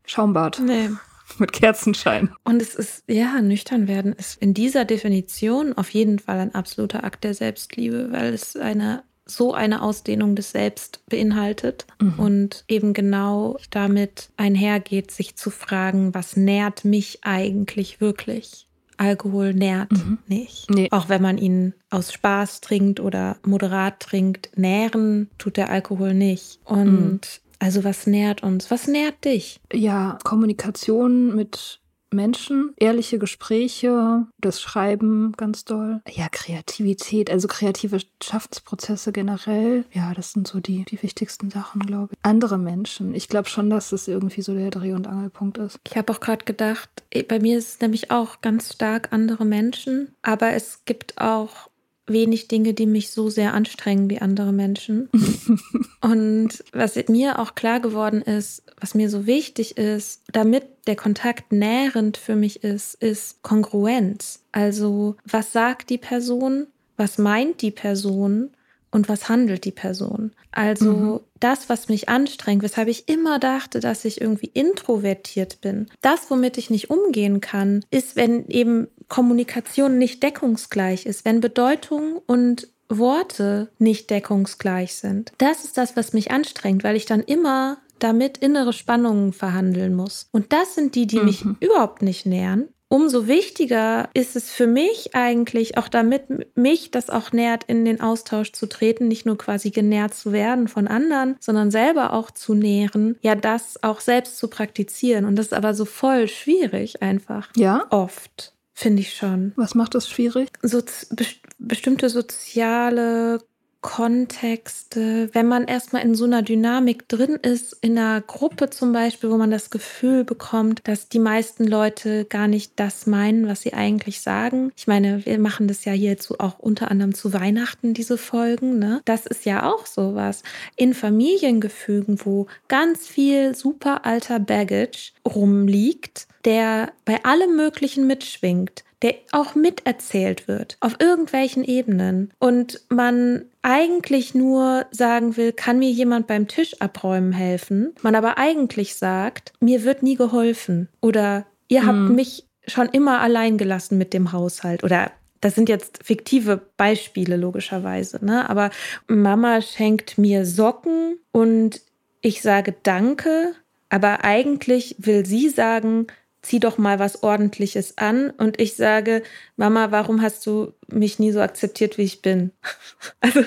[0.06, 0.62] Schaumbad.
[0.64, 0.90] Nee.
[1.38, 2.34] Mit Kerzenschein.
[2.44, 7.04] Und es ist, ja, nüchtern werden ist in dieser Definition auf jeden Fall ein absoluter
[7.04, 12.14] Akt der Selbstliebe, weil es eine so eine Ausdehnung des Selbst beinhaltet mhm.
[12.18, 18.68] und eben genau damit einhergeht, sich zu fragen, was nährt mich eigentlich wirklich?
[18.98, 20.20] Alkohol nährt mhm.
[20.28, 20.70] nicht.
[20.70, 20.90] Nee.
[20.92, 26.60] Auch wenn man ihn aus Spaß trinkt oder moderat trinkt, nähren tut der Alkohol nicht.
[26.66, 27.22] Und mhm.
[27.60, 28.70] also was nährt uns?
[28.70, 29.62] Was nährt dich?
[29.72, 31.80] Ja, Kommunikation mit
[32.12, 36.02] Menschen, ehrliche Gespräche, das Schreiben ganz doll.
[36.10, 39.86] Ja, Kreativität, also kreative Schaffensprozesse generell.
[39.92, 42.20] Ja, das sind so die, die wichtigsten Sachen, glaube ich.
[42.24, 43.14] Andere Menschen.
[43.14, 45.80] Ich glaube schon, dass das irgendwie so der Dreh- und Angelpunkt ist.
[45.88, 49.46] Ich habe auch gerade gedacht, eh, bei mir ist es nämlich auch ganz stark andere
[49.46, 51.69] Menschen, aber es gibt auch
[52.10, 55.10] wenig Dinge, die mich so sehr anstrengen wie andere Menschen.
[56.02, 61.52] und was mir auch klar geworden ist, was mir so wichtig ist, damit der Kontakt
[61.52, 64.44] nährend für mich ist, ist Kongruenz.
[64.52, 66.68] Also was sagt die Person,
[66.98, 68.52] was meint die Person
[68.92, 70.32] und was handelt die Person.
[70.52, 71.20] Also mhm.
[71.40, 75.88] das, was mich anstrengt, weshalb ich immer dachte, dass ich irgendwie introvertiert bin.
[76.02, 82.22] Das, womit ich nicht umgehen kann, ist, wenn eben Kommunikation nicht deckungsgleich ist, wenn Bedeutung
[82.26, 85.32] und Worte nicht deckungsgleich sind.
[85.38, 90.28] Das ist das, was mich anstrengt, weil ich dann immer damit innere Spannungen verhandeln muss.
[90.32, 91.26] Und das sind die, die mhm.
[91.26, 92.70] mich überhaupt nicht nähern.
[92.92, 98.02] Umso wichtiger ist es für mich eigentlich, auch damit mich das auch nährt, in den
[98.02, 102.56] Austausch zu treten, nicht nur quasi genährt zu werden von anderen, sondern selber auch zu
[102.56, 105.26] nähren, ja, das auch selbst zu praktizieren.
[105.26, 107.50] Und das ist aber so voll schwierig einfach.
[107.56, 107.86] Ja.
[107.92, 108.54] Oft.
[108.74, 109.54] Finde ich schon.
[109.56, 110.50] Was macht das schwierig?
[110.64, 111.26] So, be
[111.60, 113.40] bestimmte soziale
[113.82, 119.32] Kontexte, wenn man erstmal in so einer Dynamik drin ist, in einer Gruppe zum Beispiel,
[119.32, 123.74] wo man das Gefühl bekommt, dass die meisten Leute gar nicht das meinen, was sie
[123.74, 124.74] eigentlich sagen.
[124.76, 128.80] Ich meine, wir machen das ja hierzu auch unter anderem zu Weihnachten, diese Folgen.
[128.80, 129.02] Ne?
[129.06, 130.44] Das ist ja auch sowas.
[130.76, 139.16] In Familiengefügen, wo ganz viel super alter Baggage rumliegt, der bei allem Möglichen mitschwingt der
[139.32, 142.32] auch miterzählt wird, auf irgendwelchen Ebenen.
[142.40, 148.38] Und man eigentlich nur sagen will, kann mir jemand beim Tisch abräumen helfen, man aber
[148.38, 152.16] eigentlich sagt, mir wird nie geholfen oder ihr habt mhm.
[152.16, 158.24] mich schon immer allein gelassen mit dem Haushalt oder das sind jetzt fiktive Beispiele logischerweise,
[158.24, 158.50] ne?
[158.50, 158.72] Aber
[159.08, 161.82] Mama schenkt mir Socken und
[162.22, 163.54] ich sage Danke,
[163.88, 166.08] aber eigentlich will sie sagen,
[166.42, 168.30] zieh doch mal was Ordentliches an.
[168.32, 169.24] Und ich sage,
[169.58, 172.52] Mama, warum hast du mich nie so akzeptiert, wie ich bin?
[173.20, 173.42] also,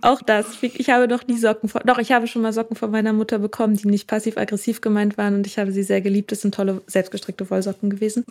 [0.02, 0.46] auch das.
[0.62, 3.38] Ich habe noch nie Socken von, doch, ich habe schon mal Socken von meiner Mutter
[3.38, 6.32] bekommen, die nicht passiv-aggressiv gemeint waren und ich habe sie sehr geliebt.
[6.32, 8.24] Das sind tolle, selbstgestrickte Wollsocken gewesen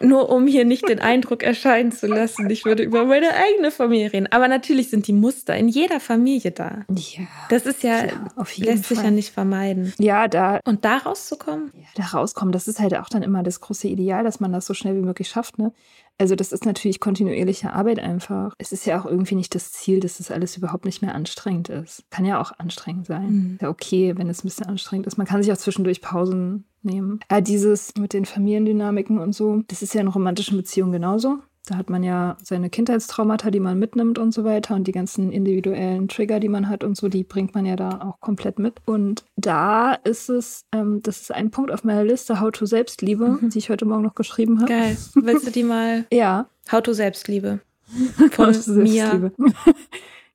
[0.00, 4.12] nur um hier nicht den Eindruck erscheinen zu lassen, ich würde über meine eigene Familie
[4.12, 4.28] reden.
[4.30, 6.84] Aber natürlich sind die Muster in jeder Familie da.
[6.88, 7.26] Ja.
[7.48, 8.12] Das ist ja, ja
[8.56, 8.96] lässt Fall.
[8.96, 9.92] sich ja nicht vermeiden.
[9.98, 10.60] Ja, da.
[10.64, 11.72] Und da rauszukommen?
[11.74, 14.66] Ja, da rauskommen, das ist halt auch dann immer das große Ideal, dass man das
[14.66, 15.72] so schnell wie möglich schafft, ne?
[16.18, 18.54] Also das ist natürlich kontinuierliche Arbeit einfach.
[18.58, 21.68] Es ist ja auch irgendwie nicht das Ziel, dass das alles überhaupt nicht mehr anstrengend
[21.68, 22.04] ist.
[22.10, 23.30] Kann ja auch anstrengend sein.
[23.30, 23.58] Mhm.
[23.60, 25.18] Ja, okay, wenn es ein bisschen anstrengend ist.
[25.18, 27.20] Man kann sich auch zwischendurch Pausen nehmen.
[27.30, 31.38] Ja, dieses mit den Familiendynamiken und so, das ist ja in romantischen Beziehungen genauso.
[31.66, 35.32] Da hat man ja seine Kindheitstraumata, die man mitnimmt und so weiter und die ganzen
[35.32, 38.74] individuellen Trigger, die man hat und so, die bringt man ja da auch komplett mit.
[38.84, 43.38] Und da ist es, ähm, das ist ein Punkt auf meiner Liste, How to Selbstliebe,
[43.40, 43.50] mhm.
[43.50, 44.72] die ich heute Morgen noch geschrieben habe.
[44.72, 44.96] Geil.
[45.14, 46.06] Willst du die mal?
[46.12, 46.48] ja.
[46.70, 47.60] How to Selbstliebe.
[48.30, 49.32] Von mir.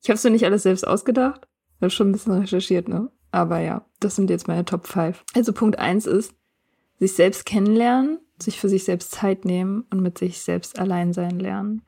[0.04, 1.48] Ich habe es mir nicht alles selbst ausgedacht.
[1.76, 3.12] Ich habe schon ein bisschen recherchiert, ne?
[3.32, 5.24] Aber ja, das sind jetzt meine Top 5.
[5.36, 6.34] Also Punkt 1 ist,
[7.00, 11.40] sich selbst kennenlernen sich für sich selbst Zeit nehmen und mit sich selbst allein sein
[11.40, 11.82] lernen.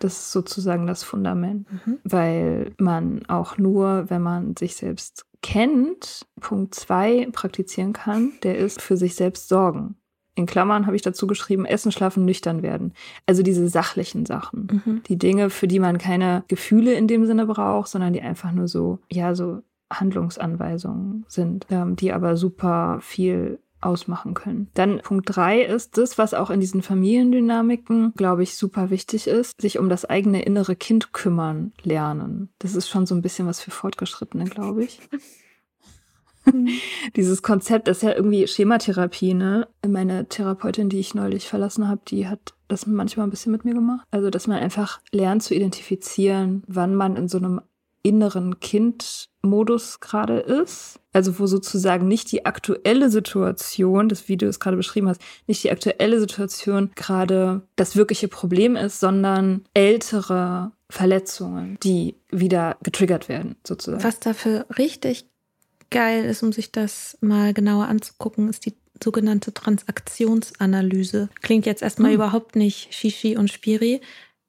[0.00, 1.98] Das ist sozusagen das Fundament, mhm.
[2.04, 8.80] weil man auch nur, wenn man sich selbst kennt, Punkt zwei praktizieren kann, der ist
[8.80, 9.96] für sich selbst sorgen.
[10.36, 12.94] In Klammern habe ich dazu geschrieben, essen, schlafen, nüchtern werden.
[13.26, 14.82] Also diese sachlichen Sachen.
[14.84, 15.02] Mhm.
[15.02, 18.68] Die Dinge, für die man keine Gefühle in dem Sinne braucht, sondern die einfach nur
[18.68, 19.62] so, ja, so
[19.92, 24.68] Handlungsanweisungen sind, ähm, die aber super viel ausmachen können.
[24.74, 29.60] Dann Punkt drei ist das, was auch in diesen Familiendynamiken, glaube ich, super wichtig ist,
[29.60, 32.50] sich um das eigene innere Kind kümmern lernen.
[32.58, 35.00] Das ist schon so ein bisschen was für Fortgeschrittene, glaube ich.
[37.16, 39.68] Dieses Konzept ist ja irgendwie Schematherapie, ne?
[39.86, 43.74] Meine Therapeutin, die ich neulich verlassen habe, die hat das manchmal ein bisschen mit mir
[43.74, 44.06] gemacht.
[44.10, 47.60] Also, dass man einfach lernt zu identifizieren, wann man in so einem
[48.02, 51.00] inneren Kind-Modus gerade ist.
[51.12, 55.70] Also wo sozusagen nicht die aktuelle Situation, das Video es gerade beschrieben hast, nicht die
[55.70, 64.04] aktuelle Situation gerade das wirkliche Problem ist, sondern ältere Verletzungen, die wieder getriggert werden, sozusagen.
[64.04, 65.26] Was dafür richtig
[65.90, 71.28] geil ist, um sich das mal genauer anzugucken, ist die sogenannte Transaktionsanalyse.
[71.42, 72.16] Klingt jetzt erstmal mhm.
[72.16, 74.00] überhaupt nicht Shishi und Spiri,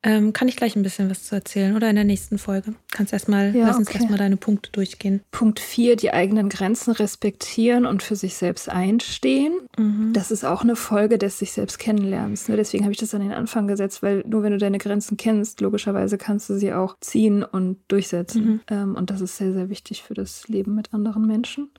[0.03, 2.73] ähm, kann ich gleich ein bisschen was zu erzählen oder in der nächsten Folge?
[2.91, 3.99] Kannst erstmal, ja, lass uns okay.
[3.99, 5.21] erstmal deine Punkte durchgehen.
[5.29, 9.53] Punkt 4, die eigenen Grenzen respektieren und für sich selbst einstehen.
[9.77, 10.11] Mhm.
[10.13, 12.47] Das ist auch eine Folge des sich selbst kennenlernens.
[12.47, 12.55] Ne?
[12.55, 15.61] Deswegen habe ich das an den Anfang gesetzt, weil nur wenn du deine Grenzen kennst,
[15.61, 18.45] logischerweise kannst du sie auch ziehen und durchsetzen.
[18.45, 18.61] Mhm.
[18.71, 21.69] Ähm, und das ist sehr, sehr wichtig für das Leben mit anderen Menschen.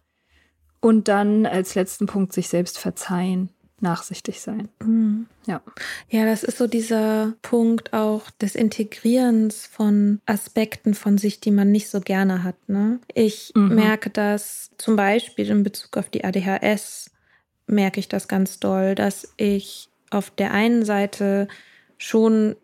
[0.80, 3.50] Und dann als letzten Punkt sich selbst verzeihen
[3.82, 4.68] nachsichtig sein.
[4.82, 5.26] Mhm.
[5.46, 5.60] Ja.
[6.08, 11.70] Ja, das ist so dieser Punkt auch des Integrierens von Aspekten von sich, die man
[11.70, 12.56] nicht so gerne hat.
[12.68, 13.00] Ne?
[13.12, 13.74] Ich mhm.
[13.74, 17.10] merke das zum Beispiel in Bezug auf die ADHS,
[17.66, 21.48] merke ich das ganz doll, dass ich auf der einen Seite
[21.98, 22.56] schon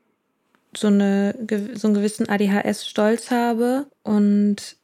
[0.76, 1.34] so, eine,
[1.74, 4.77] so einen gewissen ADHS-Stolz habe und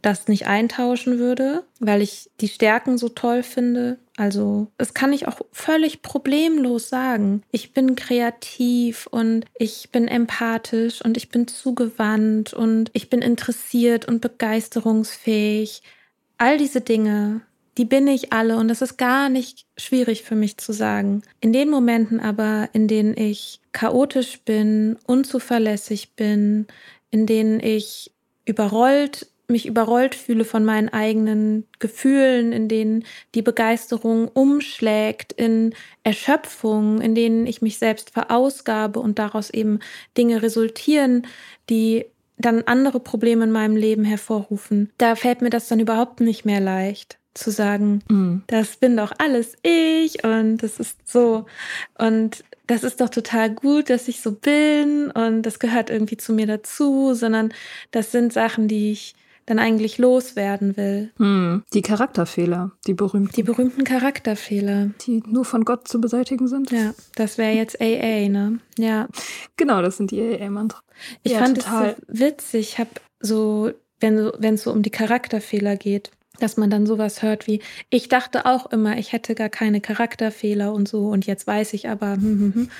[0.00, 3.98] das nicht eintauschen würde, weil ich die Stärken so toll finde.
[4.16, 7.42] Also, das kann ich auch völlig problemlos sagen.
[7.50, 14.06] Ich bin kreativ und ich bin empathisch und ich bin zugewandt und ich bin interessiert
[14.06, 15.82] und begeisterungsfähig.
[16.38, 17.40] All diese Dinge,
[17.78, 21.22] die bin ich alle und das ist gar nicht schwierig für mich zu sagen.
[21.40, 26.66] In den Momenten aber, in denen ich chaotisch bin, unzuverlässig bin,
[27.10, 28.12] in denen ich
[28.44, 33.04] überrollt mich überrollt fühle von meinen eigenen Gefühlen, in denen
[33.34, 39.80] die Begeisterung umschlägt in Erschöpfung, in denen ich mich selbst verausgabe und daraus eben
[40.16, 41.26] Dinge resultieren,
[41.68, 42.06] die
[42.38, 44.90] dann andere Probleme in meinem Leben hervorrufen.
[44.98, 48.44] Da fällt mir das dann überhaupt nicht mehr leicht zu sagen, mm.
[48.46, 51.46] das bin doch alles ich und das ist so
[51.98, 56.32] und das ist doch total gut, dass ich so bin und das gehört irgendwie zu
[56.32, 57.52] mir dazu, sondern
[57.90, 59.14] das sind Sachen, die ich
[59.46, 61.10] dann eigentlich loswerden will.
[61.18, 63.34] Hm, die Charakterfehler, die berühmten.
[63.34, 64.90] Die berühmten Charakterfehler.
[65.02, 66.70] Die nur von Gott zu beseitigen sind.
[66.70, 68.58] Ja, das wäre jetzt AA, ne?
[68.78, 69.08] Ja.
[69.56, 70.82] Genau, das sind die AA-Mantren.
[71.22, 72.68] Ich ja, fand es so witzig.
[72.70, 77.46] Ich habe so, wenn es so um die Charakterfehler geht, dass man dann sowas hört
[77.46, 81.74] wie, ich dachte auch immer, ich hätte gar keine Charakterfehler und so und jetzt weiß
[81.74, 82.70] ich aber, hm, hm, hm.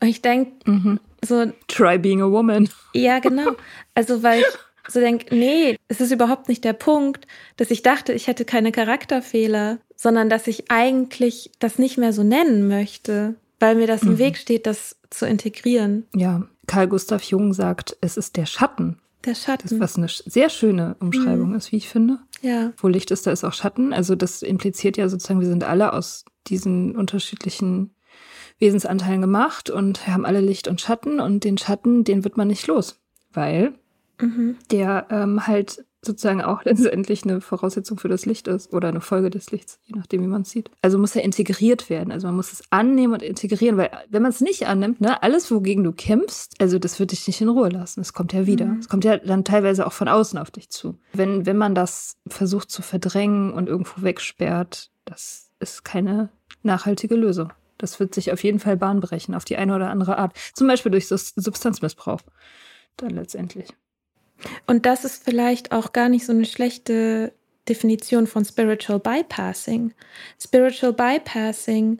[0.00, 1.00] und ich denke mhm.
[1.24, 1.46] so.
[1.68, 2.68] Try being a woman.
[2.92, 3.52] Ja, genau.
[3.94, 4.46] Also, weil ich
[4.88, 8.72] so denke, nee, es ist überhaupt nicht der Punkt, dass ich dachte, ich hätte keine
[8.72, 14.12] Charakterfehler, sondern dass ich eigentlich das nicht mehr so nennen möchte, weil mir das mhm.
[14.12, 16.06] im Weg steht, das zu integrieren.
[16.14, 19.00] Ja, Karl Gustav Jung sagt, es ist der Schatten.
[19.24, 19.68] Der Schatten.
[19.68, 21.56] Das, was eine sehr schöne Umschreibung mhm.
[21.56, 22.18] ist, wie ich finde.
[22.42, 22.72] Ja.
[22.76, 23.92] Wo Licht ist, da ist auch Schatten.
[23.92, 27.94] Also das impliziert ja sozusagen, wir sind alle aus diesen unterschiedlichen
[28.58, 32.66] Wesensanteilen gemacht und haben alle Licht und Schatten und den Schatten, den wird man nicht
[32.66, 33.00] los,
[33.32, 33.74] weil
[34.20, 34.56] mhm.
[34.70, 39.30] der ähm, halt sozusagen auch letztendlich eine Voraussetzung für das Licht ist oder eine Folge
[39.30, 40.70] des Lichts, je nachdem, wie man es sieht.
[40.82, 42.12] Also muss er integriert werden.
[42.12, 45.50] Also man muss es annehmen und integrieren, weil wenn man es nicht annimmt, ne, alles,
[45.50, 48.00] wogegen du kämpfst, also das wird dich nicht in Ruhe lassen.
[48.00, 48.66] Es kommt ja wieder.
[48.66, 48.78] Mhm.
[48.78, 50.98] Es kommt ja dann teilweise auch von außen auf dich zu.
[51.12, 56.30] Wenn, wenn man das versucht zu verdrängen und irgendwo wegsperrt, das ist keine
[56.62, 57.52] nachhaltige Lösung.
[57.78, 60.32] Das wird sich auf jeden Fall Bahn brechen, auf die eine oder andere Art.
[60.54, 62.20] Zum Beispiel durch Substanzmissbrauch.
[62.96, 63.68] Dann letztendlich.
[64.66, 67.32] Und das ist vielleicht auch gar nicht so eine schlechte
[67.68, 69.94] Definition von Spiritual Bypassing.
[70.40, 71.98] Spiritual Bypassing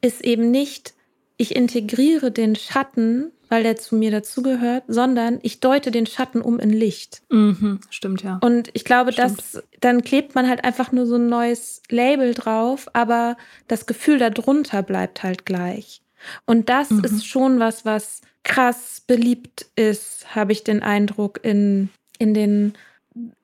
[0.00, 0.94] ist eben nicht,
[1.36, 6.58] ich integriere den Schatten, weil der zu mir dazugehört, sondern ich deute den Schatten um
[6.58, 7.22] in Licht.
[7.30, 8.38] Mhm, stimmt, ja.
[8.42, 12.88] Und ich glaube, dass dann klebt man halt einfach nur so ein neues Label drauf,
[12.94, 13.36] aber
[13.68, 16.02] das Gefühl darunter bleibt halt gleich.
[16.46, 17.04] Und das mhm.
[17.04, 22.74] ist schon was, was krass beliebt ist, habe ich den Eindruck, in, in den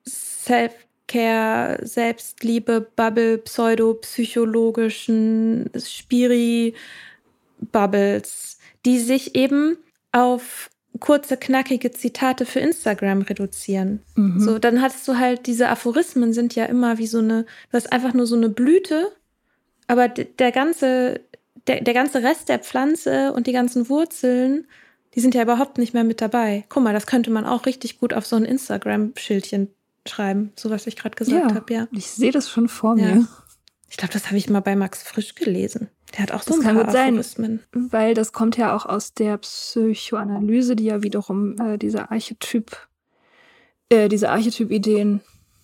[0.07, 9.77] Self-Care, Selbstliebe, Bubble, pseudopsychologischen Spiri-Bubbles, die sich eben
[10.11, 14.01] auf kurze, knackige Zitate für Instagram reduzieren.
[14.15, 14.39] Mhm.
[14.39, 17.91] So, dann hast du halt diese Aphorismen sind ja immer wie so eine, du hast
[17.91, 19.11] einfach nur so eine Blüte,
[19.87, 21.21] aber der ganze,
[21.67, 24.67] der, der ganze Rest der Pflanze und die ganzen Wurzeln
[25.15, 26.65] die sind ja überhaupt nicht mehr mit dabei.
[26.69, 29.69] Guck mal, das könnte man auch richtig gut auf so ein Instagram-Schildchen
[30.07, 31.87] schreiben, so was ich gerade gesagt ja, habe, ja.
[31.91, 33.15] Ich sehe das schon vor ja.
[33.15, 33.27] mir.
[33.89, 35.89] Ich glaube, das habe ich mal bei Max Frisch gelesen.
[36.13, 39.13] Der hat auch so das ein kann paar sein, Weil das kommt ja auch aus
[39.13, 42.87] der Psychoanalyse, die ja wiederum äh, diese Archetyp,
[43.89, 45.21] äh, diese Archetyp-Ideen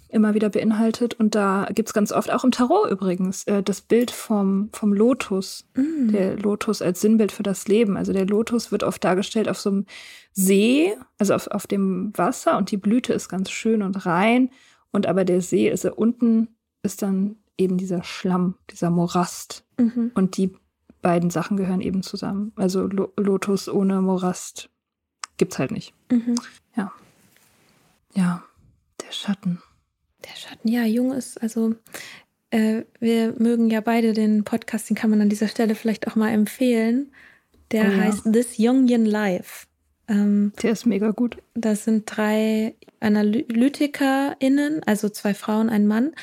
[0.09, 1.13] immer wieder beinhaltet.
[1.15, 4.93] Und da gibt es ganz oft, auch im Tarot übrigens, äh, das Bild vom, vom
[4.93, 5.67] Lotus.
[5.75, 6.11] Mm.
[6.11, 7.97] Der Lotus als Sinnbild für das Leben.
[7.97, 9.85] Also der Lotus wird oft dargestellt auf so einem
[10.31, 14.49] See, also auf, auf dem Wasser und die Blüte ist ganz schön und rein.
[14.91, 16.49] Und aber der See ist ja unten,
[16.83, 19.65] ist dann eben dieser Schlamm, dieser Morast.
[19.77, 20.11] Mhm.
[20.13, 20.55] Und die
[21.01, 22.51] beiden Sachen gehören eben zusammen.
[22.55, 24.69] Also Lo Lotus ohne Morast
[25.37, 25.93] gibt's halt nicht.
[26.11, 26.35] Mhm.
[26.75, 26.91] Ja.
[28.13, 28.43] Ja,
[29.01, 29.61] der Schatten.
[30.29, 31.75] Der Schatten, ja, jung ist, also
[32.49, 36.15] äh, wir mögen ja beide den Podcast, den kann man an dieser Stelle vielleicht auch
[36.15, 37.11] mal empfehlen.
[37.71, 37.97] Der oh, ja.
[37.97, 39.67] heißt This Jungian Life.
[40.07, 41.37] Ähm, der ist mega gut.
[41.53, 46.13] Das sind drei AnalytikerInnen, also zwei Frauen, ein Mann,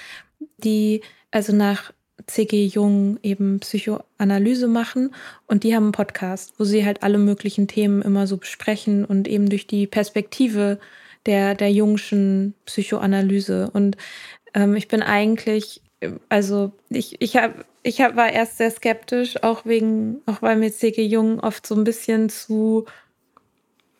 [0.58, 1.92] die also nach
[2.26, 2.66] C.G.
[2.66, 5.14] Jung eben Psychoanalyse machen
[5.46, 9.28] und die haben einen Podcast, wo sie halt alle möglichen Themen immer so besprechen und
[9.28, 10.78] eben durch die Perspektive
[11.26, 13.70] der, der Jungschen Psychoanalyse.
[13.72, 13.96] Und
[14.54, 15.82] ähm, ich bin eigentlich,
[16.28, 20.72] also ich, ich habe ich hab, war erst sehr skeptisch, auch wegen, auch weil mir
[20.72, 21.04] C.G.
[21.04, 22.86] Jung oft so ein bisschen zu,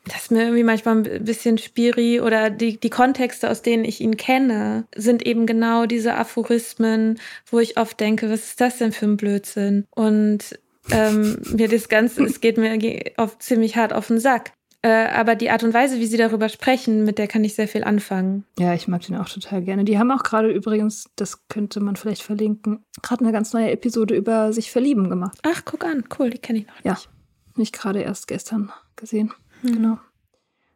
[0.06, 4.00] das ist mir irgendwie manchmal ein bisschen spiri oder die, die Kontexte, aus denen ich
[4.00, 8.92] ihn kenne, sind eben genau diese Aphorismen, wo ich oft denke, was ist das denn
[8.92, 9.84] für ein Blödsinn?
[9.90, 10.58] Und
[10.90, 12.78] ähm, mir das Ganze, es geht mir
[13.18, 14.52] oft ziemlich hart auf den Sack.
[14.84, 17.68] Äh, aber die Art und Weise, wie sie darüber sprechen, mit der kann ich sehr
[17.68, 18.44] viel anfangen.
[18.58, 19.86] Ja, ich mag den auch total gerne.
[19.86, 24.14] Die haben auch gerade übrigens, das könnte man vielleicht verlinken, gerade eine ganz neue Episode
[24.14, 25.38] über sich verlieben gemacht.
[25.42, 26.84] Ach, guck an, cool, die kenne ich noch nicht.
[26.84, 26.98] Ja,
[27.56, 29.32] nicht gerade erst gestern gesehen.
[29.62, 29.72] Hm.
[29.72, 29.98] Genau.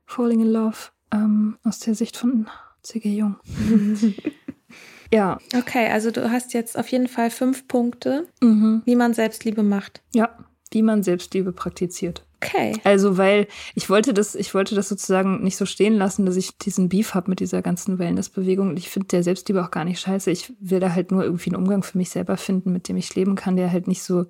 [0.06, 0.78] Falling in Love
[1.12, 2.48] ähm, aus der Sicht von
[2.80, 3.14] C.G.
[3.14, 3.36] Jung.
[5.12, 5.36] ja.
[5.54, 8.80] Okay, also du hast jetzt auf jeden Fall fünf Punkte, mhm.
[8.86, 10.00] wie man Selbstliebe macht.
[10.14, 10.30] Ja,
[10.70, 12.24] wie man Selbstliebe praktiziert.
[12.40, 12.74] Okay.
[12.84, 16.56] Also, weil ich wollte das, ich wollte das sozusagen nicht so stehen lassen, dass ich
[16.56, 18.70] diesen Beef habe mit dieser ganzen Wellness-Bewegung.
[18.70, 20.30] Und ich finde der Selbstliebe auch gar nicht scheiße.
[20.30, 23.14] Ich will da halt nur irgendwie einen Umgang für mich selber finden, mit dem ich
[23.14, 24.26] leben kann, der halt nicht so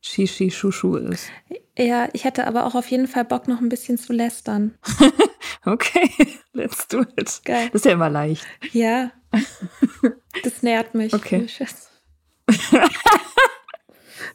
[0.00, 1.28] Shishi Shushu ist.
[1.76, 4.74] Ja, ich hätte aber auch auf jeden Fall Bock, noch ein bisschen zu lästern.
[5.64, 6.10] okay,
[6.52, 7.42] let's do it.
[7.44, 7.66] Geil.
[7.66, 8.46] Das ist ja immer leicht.
[8.72, 9.12] Ja.
[10.42, 11.12] Das nährt mich.
[11.12, 11.46] Okay.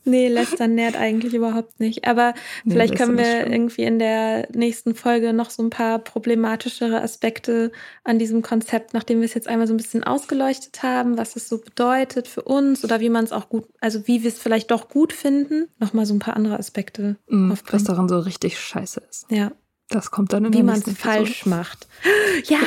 [0.04, 2.08] Nee, lästern nährt eigentlich überhaupt nicht.
[2.08, 2.34] Aber
[2.64, 7.72] Nee, vielleicht können wir irgendwie in der nächsten Folge noch so ein paar problematischere Aspekte
[8.04, 11.50] an diesem Konzept, nachdem wir es jetzt einmal so ein bisschen ausgeleuchtet haben, was es
[11.50, 14.72] so bedeutet für uns oder wie man es auch gut, also wie wir es vielleicht
[14.72, 19.02] doch gut finden, nochmal so ein paar andere Aspekte Mm, Was daran so richtig scheiße
[19.10, 19.26] ist.
[19.30, 19.52] Ja,
[19.90, 21.56] Das kommt dann in wie man es falsch Episode.
[21.56, 21.88] macht.
[22.48, 22.58] Ja,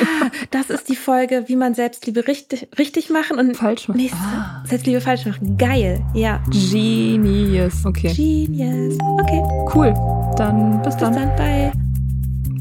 [0.49, 4.09] das ist die Folge, wie man Selbstliebe richtig, richtig machen und Falsch machen.
[4.13, 4.63] Ah.
[4.65, 5.57] Selbstliebe falsch machen.
[5.57, 6.41] Geil, ja.
[6.49, 7.85] Genius.
[7.85, 8.97] Okay, Genius.
[9.21, 9.43] Okay,
[9.75, 9.93] cool.
[10.37, 11.13] Dann bis bis dann.
[11.13, 11.71] dann, bye.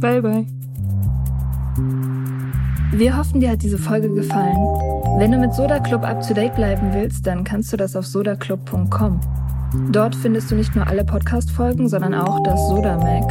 [0.00, 0.46] Bye, bye.
[2.92, 4.56] Wir hoffen, dir hat diese Folge gefallen.
[5.18, 8.06] Wenn du mit Soda Club up to date bleiben willst, dann kannst du das auf
[8.06, 9.20] sodaclub.com.
[9.92, 13.30] Dort findest du nicht nur alle Podcast-Folgen, sondern auch das Soda Mag,